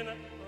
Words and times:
in 0.00 0.39